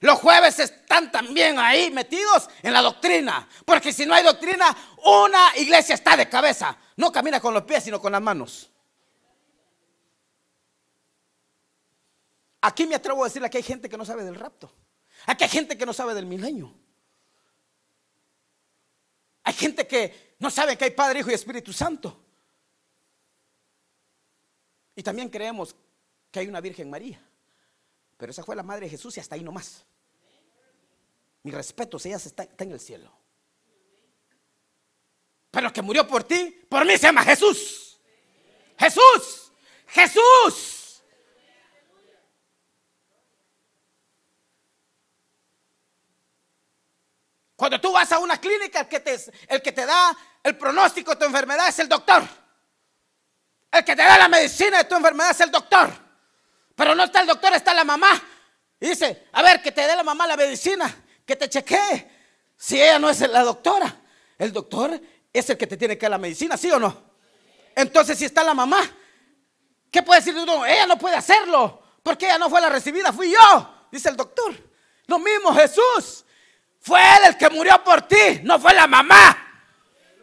Los 0.00 0.18
jueves 0.18 0.58
están 0.58 1.10
también 1.10 1.58
ahí 1.58 1.90
metidos 1.90 2.48
en 2.62 2.72
la 2.72 2.82
doctrina. 2.82 3.48
Porque 3.64 3.92
si 3.92 4.06
no 4.06 4.14
hay 4.14 4.22
doctrina, 4.22 4.76
una 5.04 5.56
iglesia 5.56 5.94
está 5.94 6.16
de 6.16 6.28
cabeza. 6.28 6.76
No 6.96 7.10
camina 7.10 7.40
con 7.40 7.54
los 7.54 7.64
pies, 7.64 7.84
sino 7.84 8.00
con 8.00 8.12
las 8.12 8.22
manos. 8.22 8.70
Aquí 12.60 12.86
me 12.86 12.94
atrevo 12.94 13.22
a 13.22 13.28
decirle 13.28 13.50
que 13.50 13.58
hay 13.58 13.62
gente 13.62 13.88
que 13.88 13.96
no 13.96 14.04
sabe 14.04 14.24
del 14.24 14.34
rapto. 14.34 14.72
Aquí 15.26 15.44
hay 15.44 15.50
gente 15.50 15.76
que 15.76 15.86
no 15.86 15.92
sabe 15.92 16.14
del 16.14 16.26
milenio. 16.26 16.74
Hay 19.44 19.54
gente 19.54 19.86
que 19.86 20.34
no 20.38 20.50
sabe 20.50 20.76
que 20.76 20.84
hay 20.84 20.90
Padre, 20.90 21.20
Hijo 21.20 21.30
y 21.30 21.34
Espíritu 21.34 21.72
Santo. 21.72 22.24
Y 24.94 25.02
también 25.02 25.28
creemos 25.28 25.74
que 26.30 26.40
hay 26.40 26.48
una 26.48 26.60
Virgen 26.60 26.90
María. 26.90 27.20
Pero 28.18 28.32
esa 28.32 28.44
fue 28.44 28.56
la 28.56 28.62
madre 28.62 28.86
de 28.86 28.90
Jesús 28.90 29.16
y 29.16 29.20
hasta 29.20 29.36
ahí 29.36 29.42
nomás. 29.42 29.86
Mi 31.44 31.52
respeto, 31.52 31.96
ella 32.04 32.16
está, 32.16 32.42
está 32.42 32.64
en 32.64 32.72
el 32.72 32.80
cielo. 32.80 33.10
Pero 35.50 35.72
que 35.72 35.80
murió 35.80 36.06
por 36.06 36.24
ti, 36.24 36.66
por 36.68 36.84
mí 36.84 36.92
se 36.92 37.06
llama 37.06 37.22
Jesús. 37.22 37.98
Jesús, 38.76 39.52
Jesús. 39.86 41.02
Cuando 47.56 47.80
tú 47.80 47.92
vas 47.92 48.10
a 48.12 48.18
una 48.18 48.40
clínica, 48.40 48.80
el 48.80 48.88
que, 48.88 49.00
te, 49.00 49.16
el 49.48 49.62
que 49.62 49.72
te 49.72 49.86
da 49.86 50.16
el 50.42 50.56
pronóstico 50.56 51.12
de 51.12 51.16
tu 51.16 51.24
enfermedad 51.24 51.68
es 51.68 51.78
el 51.78 51.88
doctor. 51.88 52.22
El 53.70 53.84
que 53.84 53.96
te 53.96 54.02
da 54.02 54.18
la 54.18 54.28
medicina 54.28 54.78
de 54.78 54.84
tu 54.84 54.96
enfermedad 54.96 55.30
es 55.30 55.40
el 55.40 55.50
doctor. 55.50 56.07
Pero 56.78 56.94
no 56.94 57.02
está 57.02 57.22
el 57.22 57.26
doctor, 57.26 57.52
está 57.54 57.74
la 57.74 57.82
mamá. 57.82 58.08
Y 58.78 58.90
dice, 58.90 59.26
a 59.32 59.42
ver, 59.42 59.60
que 59.60 59.72
te 59.72 59.80
dé 59.84 59.96
la 59.96 60.04
mamá 60.04 60.28
la 60.28 60.36
medicina, 60.36 60.94
que 61.26 61.34
te 61.34 61.48
chequee. 61.48 62.08
Si 62.56 62.80
ella 62.80 63.00
no 63.00 63.10
es 63.10 63.18
la 63.18 63.42
doctora, 63.42 63.96
el 64.38 64.52
doctor 64.52 65.00
es 65.32 65.50
el 65.50 65.58
que 65.58 65.66
te 65.66 65.76
tiene 65.76 65.98
que 65.98 66.06
dar 66.06 66.12
la 66.12 66.18
medicina, 66.18 66.56
¿sí 66.56 66.70
o 66.70 66.78
no? 66.78 66.96
Entonces, 67.74 68.16
si 68.16 68.26
está 68.26 68.44
la 68.44 68.54
mamá, 68.54 68.78
¿qué 69.90 70.04
puede 70.04 70.20
decir 70.20 70.36
uno? 70.36 70.64
Ella 70.64 70.86
no 70.86 70.96
puede 70.96 71.16
hacerlo, 71.16 71.82
porque 72.00 72.26
ella 72.26 72.38
no 72.38 72.48
fue 72.48 72.60
la 72.60 72.68
recibida, 72.68 73.12
fui 73.12 73.32
yo, 73.32 73.86
dice 73.90 74.10
el 74.10 74.16
doctor. 74.16 74.54
Lo 75.08 75.18
mismo 75.18 75.52
Jesús. 75.54 76.24
Fue 76.78 77.00
él 77.00 77.24
el 77.26 77.36
que 77.36 77.50
murió 77.50 77.82
por 77.82 78.02
ti, 78.02 78.40
no 78.44 78.60
fue 78.60 78.72
la 78.72 78.86
mamá. 78.86 79.36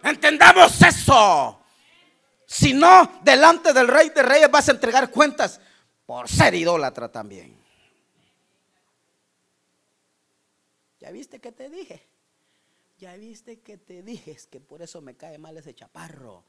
Entendamos 0.04 0.82
eso. 0.82 1.66
Si 2.48 2.72
no, 2.72 3.20
delante 3.24 3.74
del 3.74 3.90
rey 3.90 4.10
de 4.12 4.24
reyes 4.24 4.50
vas 4.50 4.70
a 4.70 4.72
entregar 4.72 5.12
cuentas 5.12 5.60
por 6.06 6.30
ser 6.30 6.54
idólatra 6.56 7.12
también. 7.12 7.58
¿Ya 11.00 11.12
viste 11.12 11.40
que 11.40 11.52
te 11.52 11.70
dije? 11.70 12.02
Ya 12.98 13.16
viste 13.16 13.60
que 13.60 13.78
te 13.78 14.02
dije, 14.02 14.32
es 14.32 14.48
que 14.48 14.60
por 14.60 14.82
eso 14.82 15.02
me 15.02 15.16
cae 15.16 15.38
mal 15.38 15.58
ese 15.58 15.74
chaparro. 15.74 16.46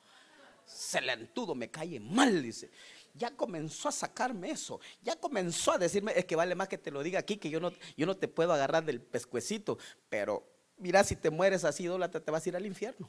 Celentudo 0.66 1.54
me 1.54 1.70
cae 1.70 2.00
mal, 2.00 2.42
dice. 2.42 2.70
Ya 3.14 3.34
comenzó 3.34 3.88
a 3.88 3.92
sacarme 3.92 4.50
eso. 4.50 4.80
Ya 5.02 5.16
comenzó 5.16 5.72
a 5.72 5.78
decirme, 5.78 6.12
es 6.16 6.24
que 6.24 6.36
vale 6.36 6.54
más 6.54 6.68
que 6.68 6.78
te 6.78 6.90
lo 6.90 7.02
diga 7.02 7.18
aquí, 7.18 7.36
que 7.36 7.50
yo 7.50 7.60
no, 7.60 7.72
yo 7.96 8.06
no 8.06 8.16
te 8.16 8.28
puedo 8.28 8.52
agarrar 8.52 8.84
del 8.84 9.00
pescuecito. 9.00 9.78
Pero 10.08 10.46
mira, 10.78 11.02
si 11.04 11.16
te 11.16 11.30
mueres 11.30 11.64
así, 11.64 11.84
idólatra, 11.84 12.20
te 12.20 12.30
vas 12.30 12.44
a 12.44 12.48
ir 12.48 12.56
al 12.56 12.66
infierno. 12.66 13.08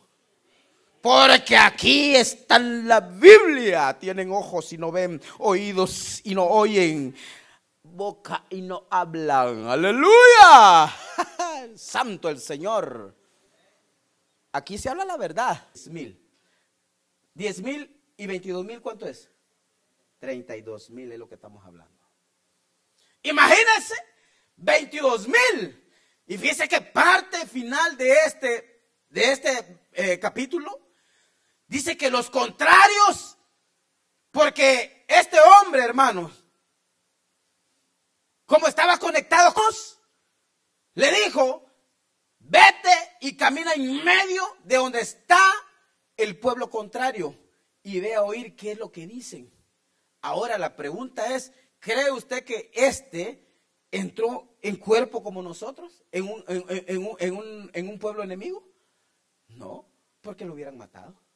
Porque 1.02 1.56
aquí 1.56 2.16
está 2.16 2.60
la 2.60 3.00
Biblia. 3.00 3.98
Tienen 4.00 4.32
ojos 4.32 4.74
y 4.74 4.78
no 4.78 4.92
ven, 4.92 5.22
oídos 5.40 6.22
y 6.24 6.34
no 6.34 6.46
oyen, 6.46 7.16
boca 7.84 8.46
y 8.50 8.62
no 8.62 8.88
hablan. 8.90 9.68
Aleluya. 9.68 10.94
Santo 11.76 12.30
el 12.30 12.40
Señor. 12.40 13.16
Aquí 14.52 14.78
se 14.78 14.90
habla 14.90 15.06
la 15.06 15.18
verdad. 15.18 15.68
10 15.74 15.90
mil. 15.90 16.28
10 17.34 17.62
mil 17.62 18.02
y 18.18 18.26
22 18.26 18.66
mil, 18.66 18.82
¿cuánto 18.82 19.08
es? 19.08 19.30
32 20.20 20.90
mil 20.90 21.12
es 21.12 21.20
lo 21.20 21.30
que 21.30 21.36
estamos 21.36 21.64
hablando. 21.66 21.94
Imagínense, 23.22 23.94
22 24.58 25.28
mil. 25.28 25.84
Y 26.26 26.38
fíjese 26.38 26.68
que 26.68 26.82
parte 26.82 27.46
final 27.46 27.96
de 27.98 28.12
este, 28.26 28.84
de 29.10 29.32
este 29.32 29.82
eh, 29.94 30.20
capítulo 30.20 30.87
dice 31.68 31.98
que 31.98 32.10
los 32.10 32.30
contrarios, 32.30 33.38
porque 34.32 35.06
este 35.08 35.38
hombre, 35.40 35.84
hermanos, 35.84 36.46
como 38.46 38.68
estaba 38.68 38.98
conectado 38.98 39.54
con, 39.54 39.66
le 40.96 41.12
dijo, 41.24 41.66
vete 42.40 42.90
y 43.22 43.36
camina 43.36 43.74
en 43.74 44.04
medio 44.04 44.44
de 44.64 44.78
donde 44.78 45.02
está 45.02 45.40
el 46.16 46.40
pueblo 46.40 46.70
contrario 46.70 47.38
y 47.84 48.00
ve 48.00 48.16
a 48.16 48.24
oír 48.24 48.56
qué 48.56 48.72
es 48.72 48.80
lo 48.80 48.92
que 48.92 49.06
dicen. 49.06 49.54
Ahora 50.22 50.58
la 50.58 50.76
pregunta 50.76 51.36
es, 51.36 51.52
¿cree 51.80 52.12
usted 52.12 52.44
que 52.44 52.72
este 52.74 53.46
entró 53.92 54.58
en 54.62 54.78
cuerpo 54.78 55.24
como 55.24 55.42
nosotros, 55.42 56.04
en 56.12 56.26
un, 56.28 56.44
en 56.48 57.38
un, 57.38 57.72
en 57.74 57.88
un 57.90 58.00
pueblo 58.00 58.24
enemigo? 58.24 58.68
No, 59.50 59.88
porque 60.22 60.46
lo 60.46 60.54
hubieran 60.54 60.78
matado. 60.78 61.27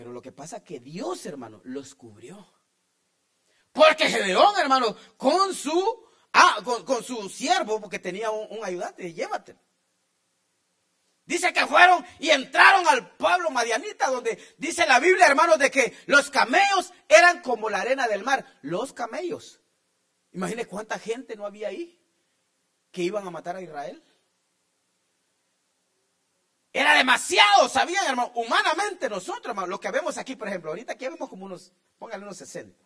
Pero 0.00 0.14
lo 0.14 0.22
que 0.22 0.32
pasa 0.32 0.64
que 0.64 0.80
Dios, 0.80 1.26
hermano, 1.26 1.60
los 1.62 1.94
cubrió. 1.94 2.50
Porque 3.70 4.08
Gedeón, 4.08 4.58
hermano, 4.58 4.96
con 5.18 5.52
su, 5.52 6.08
ah, 6.32 6.56
con, 6.86 7.04
su 7.04 7.28
siervo, 7.28 7.82
porque 7.82 7.98
tenía 7.98 8.30
un, 8.30 8.64
ayudante, 8.64 9.12
llévate. 9.12 9.58
Dice 11.26 11.52
que 11.52 11.66
fueron 11.66 12.02
y 12.18 12.30
entraron 12.30 12.88
al 12.88 13.14
pueblo 13.18 13.50
madianita, 13.50 14.08
donde 14.08 14.42
dice 14.56 14.86
la 14.86 15.00
Biblia, 15.00 15.26
hermano, 15.26 15.58
de 15.58 15.70
que 15.70 15.94
los 16.06 16.30
camellos 16.30 16.94
eran 17.06 17.42
como 17.42 17.68
la 17.68 17.82
arena 17.82 18.08
del 18.08 18.24
mar. 18.24 18.58
Los 18.62 18.94
camellos. 18.94 19.60
Imagine 20.32 20.64
cuánta 20.64 20.98
gente 20.98 21.36
no 21.36 21.44
había 21.44 21.68
ahí 21.68 22.02
que 22.90 23.02
iban 23.02 23.26
a 23.26 23.30
matar 23.30 23.54
a 23.56 23.60
Israel. 23.60 24.02
Era 26.72 26.94
demasiado, 26.94 27.68
¿sabían, 27.68 28.06
hermano? 28.06 28.30
Humanamente 28.36 29.08
nosotros, 29.08 29.46
hermano, 29.46 29.66
lo 29.66 29.80
que 29.80 29.90
vemos 29.90 30.16
aquí, 30.18 30.36
por 30.36 30.46
ejemplo, 30.46 30.70
ahorita 30.70 30.92
aquí 30.92 31.08
vemos 31.08 31.28
como 31.28 31.46
unos, 31.46 31.72
pónganle 31.98 32.26
unos 32.26 32.36
60. 32.36 32.78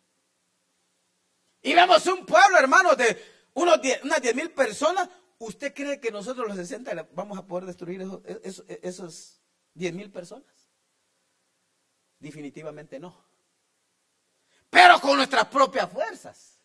Y 1.63 1.75
vemos 1.75 2.07
un 2.07 2.25
pueblo, 2.25 2.59
hermano, 2.59 2.95
de 2.95 3.51
unos 3.55 3.81
unas 4.03 4.23
10 4.23 4.35
mil 4.35 4.51
personas. 4.53 5.09
¿Usted 5.39 5.75
cree 5.75 6.01
que 6.01 6.11
nosotros 6.11 6.47
los 6.47 6.57
60 6.57 7.09
vamos 7.13 7.39
a 7.39 7.47
poder 7.47 7.67
destruir 7.67 8.01
esos, 8.01 8.65
esos, 8.83 9.43
10 9.75 9.95
mil 9.95 10.11
personas? 10.11 10.71
Definitivamente 12.19 12.99
no. 12.99 13.25
Pero 14.71 15.01
con 15.01 15.17
nuestras 15.17 15.47
propias 15.47 15.91
fuerzas. 15.91 16.61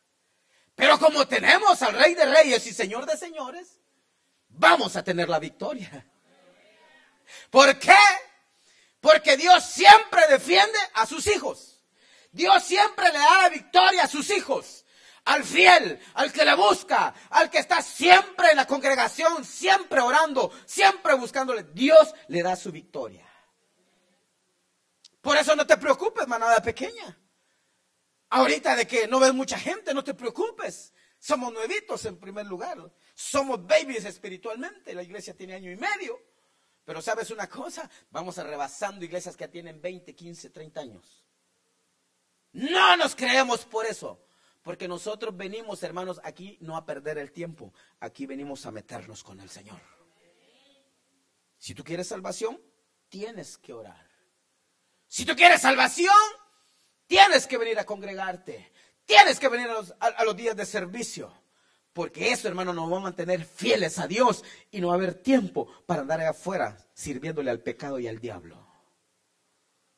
Pero 0.75 0.97
como 0.97 1.27
tenemos 1.27 1.81
al 1.81 1.93
Rey 1.93 2.15
de 2.15 2.25
Reyes 2.25 2.65
y 2.67 2.73
Señor 2.73 3.05
de 3.05 3.17
Señores, 3.17 3.79
vamos 4.47 4.95
a 4.95 5.03
tener 5.03 5.27
la 5.27 5.39
victoria. 5.39 6.09
¿Por 7.49 7.77
qué? 7.79 7.95
Porque 8.99 9.37
Dios 9.37 9.63
siempre 9.63 10.27
defiende 10.29 10.77
a 10.93 11.05
sus 11.05 11.27
hijos. 11.27 11.81
Dios 12.31 12.63
siempre 12.63 13.11
le 13.11 13.17
da 13.17 13.43
la 13.43 13.49
victoria 13.49 14.03
a 14.03 14.07
sus 14.07 14.29
hijos. 14.29 14.85
Al 15.25 15.43
fiel, 15.43 15.99
al 16.15 16.31
que 16.31 16.43
le 16.43 16.55
busca, 16.55 17.13
al 17.29 17.49
que 17.49 17.59
está 17.59 17.81
siempre 17.81 18.51
en 18.51 18.57
la 18.57 18.65
congregación, 18.65 19.45
siempre 19.45 19.99
orando, 19.99 20.51
siempre 20.65 21.13
buscándole. 21.15 21.63
Dios 21.73 22.13
le 22.27 22.41
da 22.41 22.55
su 22.55 22.71
victoria. 22.71 23.27
Por 25.21 25.37
eso 25.37 25.55
no 25.55 25.67
te 25.67 25.77
preocupes, 25.77 26.27
manada 26.27 26.61
pequeña. 26.61 27.17
Ahorita 28.29 28.75
de 28.75 28.87
que 28.87 29.07
no 29.07 29.19
ves 29.19 29.33
mucha 29.33 29.59
gente, 29.59 29.93
no 29.93 30.03
te 30.03 30.13
preocupes. 30.13 30.93
Somos 31.19 31.51
nuevitos 31.51 32.05
en 32.05 32.17
primer 32.17 32.45
lugar. 32.45 32.77
Somos 33.13 33.65
babies 33.65 34.05
espiritualmente. 34.05 34.93
La 34.93 35.03
iglesia 35.03 35.35
tiene 35.35 35.55
año 35.55 35.71
y 35.71 35.75
medio. 35.75 36.28
Pero 36.89 37.03
sabes 37.03 37.29
una 37.29 37.47
cosa, 37.47 37.87
vamos 38.09 38.39
a 38.39 38.43
rebasando 38.43 39.05
iglesias 39.05 39.37
que 39.37 39.47
tienen 39.47 39.79
20, 39.79 40.15
15, 40.15 40.49
30 40.49 40.81
años. 40.81 41.23
No 42.53 42.97
nos 42.97 43.15
creemos 43.15 43.63
por 43.63 43.85
eso, 43.85 44.25
porque 44.63 44.87
nosotros 44.87 45.37
venimos, 45.37 45.83
hermanos, 45.83 46.19
aquí 46.23 46.57
no 46.61 46.75
a 46.75 46.87
perder 46.87 47.19
el 47.19 47.31
tiempo, 47.31 47.75
aquí 47.99 48.25
venimos 48.25 48.65
a 48.65 48.71
meternos 48.71 49.23
con 49.23 49.39
el 49.39 49.51
Señor. 49.51 49.79
Si 51.59 51.75
tú 51.75 51.83
quieres 51.83 52.07
salvación, 52.07 52.59
tienes 53.07 53.59
que 53.59 53.71
orar. 53.71 54.09
Si 55.07 55.25
tú 55.25 55.35
quieres 55.35 55.61
salvación, 55.61 56.17
tienes 57.05 57.45
que 57.45 57.59
venir 57.59 57.77
a 57.77 57.85
congregarte, 57.85 58.73
tienes 59.05 59.39
que 59.39 59.47
venir 59.47 59.69
a 59.69 59.73
los, 59.73 59.93
a 59.99 60.23
los 60.23 60.35
días 60.35 60.55
de 60.55 60.65
servicio. 60.65 61.31
Porque 61.93 62.31
eso, 62.31 62.47
hermano, 62.47 62.73
nos 62.73 62.91
va 62.91 62.97
a 62.97 63.01
mantener 63.01 63.43
fieles 63.43 63.99
a 63.99 64.07
Dios 64.07 64.43
y 64.71 64.79
no 64.79 64.87
va 64.87 64.93
a 64.93 64.97
haber 64.97 65.15
tiempo 65.15 65.67
para 65.85 66.01
andar 66.01 66.19
allá 66.19 66.29
afuera 66.29 66.77
sirviéndole 66.93 67.49
al 67.51 67.61
pecado 67.61 67.99
y 67.99 68.07
al 68.07 68.19
diablo. 68.19 68.67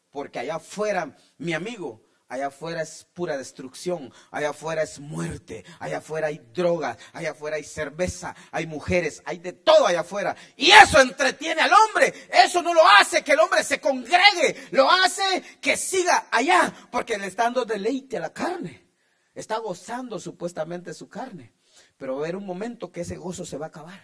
Porque 0.10 0.40
allá 0.40 0.56
afuera, 0.56 1.16
mi 1.38 1.54
amigo, 1.54 2.04
allá 2.32 2.48
afuera 2.48 2.82
es 2.82 3.06
pura 3.14 3.38
destrucción, 3.38 4.12
allá 4.32 4.52
afuera 4.52 4.84
es 4.84 5.00
muerte, 5.00 5.66
allá 5.80 5.98
afuera 5.98 6.28
hay 6.28 6.42
droga, 6.54 6.98
allá 7.12 7.32
afuera 7.32 7.58
hay 7.58 7.64
cerveza, 7.66 8.34
hay 8.52 8.66
mujeres, 8.68 9.22
hay 9.26 9.40
de 9.40 9.52
todo 9.52 9.86
allá 9.86 10.00
afuera. 10.00 10.36
Y 10.56 10.72
eso 10.72 11.02
entretiene 11.02 11.62
al 11.62 11.72
hombre, 11.74 12.14
eso 12.32 12.62
no 12.62 12.74
lo 12.74 12.88
hace 12.88 13.22
que 13.22 13.34
el 13.34 13.40
hombre 13.40 13.66
se 13.66 13.82
congregue, 13.82 14.70
lo 14.72 14.90
hace 14.90 15.44
que 15.60 15.76
siga 15.76 16.28
allá, 16.32 16.74
porque 16.90 17.18
le 17.18 17.28
está 17.28 17.44
dando 17.44 17.66
deleite 17.66 18.16
a 18.16 18.22
la 18.22 18.34
carne, 18.34 18.88
está 19.36 19.58
gozando 19.58 20.18
supuestamente 20.18 20.94
su 20.94 21.10
carne. 21.10 21.54
Pero 22.02 22.16
va 22.16 22.22
a 22.22 22.24
haber 22.24 22.36
un 22.36 22.48
momento 22.48 22.92
que 22.92 23.02
ese 23.02 23.16
gozo 23.16 23.46
se 23.46 23.60
va 23.60 23.68
a 23.68 23.70
acabar. 23.70 24.02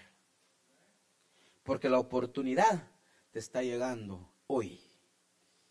Porque 1.63 1.89
la 1.89 1.97
oportunidad 1.97 2.83
te 3.31 3.39
está 3.39 3.63
llegando 3.63 4.31
hoy. 4.45 4.79